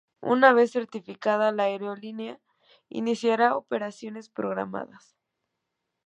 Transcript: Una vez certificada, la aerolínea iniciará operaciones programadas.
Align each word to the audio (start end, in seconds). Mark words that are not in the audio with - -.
Una 0.23 0.51
vez 0.51 0.71
certificada, 0.71 1.51
la 1.51 1.65
aerolínea 1.65 2.39
iniciará 2.89 3.55
operaciones 3.55 4.29
programadas. 4.29 5.15